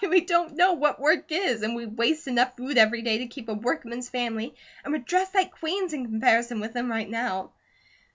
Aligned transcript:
Why, 0.03 0.09
we 0.09 0.21
don't 0.21 0.55
know 0.55 0.73
what 0.73 0.99
work 0.99 1.25
is, 1.31 1.61
and 1.61 1.75
we 1.75 1.85
waste 1.85 2.27
enough 2.27 2.57
food 2.57 2.75
every 2.79 3.03
day 3.03 3.19
to 3.19 3.27
keep 3.27 3.47
a 3.49 3.53
workman's 3.53 4.09
family, 4.09 4.55
and 4.83 4.91
we're 4.91 4.97
dressed 4.97 5.35
liked 5.35 5.59
queens, 5.59 5.93
in 5.93 6.05
comparison 6.05 6.59
with 6.59 6.73
them 6.73 6.89
right 6.89 7.07
now." 7.07 7.51